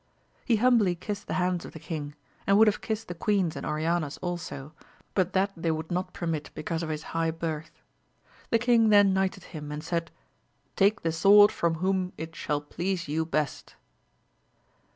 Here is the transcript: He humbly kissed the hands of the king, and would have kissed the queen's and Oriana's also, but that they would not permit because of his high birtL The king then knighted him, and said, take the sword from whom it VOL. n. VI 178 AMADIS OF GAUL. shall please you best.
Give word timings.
He 0.43 0.55
humbly 0.55 0.95
kissed 0.95 1.27
the 1.27 1.35
hands 1.35 1.63
of 1.63 1.73
the 1.73 1.79
king, 1.79 2.15
and 2.47 2.57
would 2.57 2.65
have 2.65 2.81
kissed 2.81 3.07
the 3.07 3.13
queen's 3.13 3.55
and 3.55 3.67
Oriana's 3.67 4.17
also, 4.17 4.73
but 5.13 5.33
that 5.33 5.51
they 5.55 5.69
would 5.69 5.91
not 5.91 6.11
permit 6.11 6.49
because 6.55 6.81
of 6.81 6.89
his 6.89 7.03
high 7.13 7.29
birtL 7.31 7.69
The 8.49 8.57
king 8.57 8.89
then 8.89 9.13
knighted 9.13 9.43
him, 9.43 9.71
and 9.71 9.83
said, 9.83 10.09
take 10.75 11.01
the 11.03 11.11
sword 11.11 11.51
from 11.51 11.75
whom 11.75 12.13
it 12.17 12.35
VOL. 12.35 12.35
n. 12.35 12.35
VI 12.35 12.35
178 12.35 12.35
AMADIS 12.35 12.39
OF 12.41 12.45
GAUL. 12.47 12.47
shall 12.47 12.61
please 12.61 13.07
you 13.07 13.25
best. 13.27 13.75